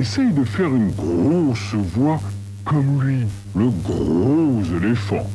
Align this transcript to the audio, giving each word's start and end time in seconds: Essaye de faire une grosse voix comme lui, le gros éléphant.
Essaye 0.00 0.32
de 0.32 0.44
faire 0.44 0.74
une 0.74 0.92
grosse 0.92 1.74
voix 1.74 2.18
comme 2.64 3.02
lui, 3.02 3.26
le 3.54 3.68
gros 3.68 4.62
éléphant. 4.78 5.28